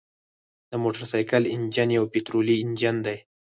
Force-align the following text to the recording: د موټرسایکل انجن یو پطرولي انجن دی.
د 0.69 0.71
موټرسایکل 0.83 1.43
انجن 1.55 1.89
یو 1.97 2.03
پطرولي 2.13 2.55
انجن 2.63 2.95
دی. 3.05 3.17